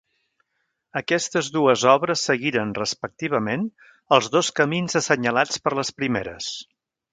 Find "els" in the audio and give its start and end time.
4.17-4.33